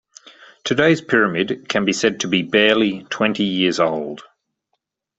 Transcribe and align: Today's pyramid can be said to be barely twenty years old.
Today's 0.63 0.99
pyramid 0.99 1.69
can 1.69 1.85
be 1.85 1.93
said 1.93 2.21
to 2.21 2.27
be 2.27 2.41
barely 2.41 3.03
twenty 3.11 3.43
years 3.43 3.79
old. 3.79 4.23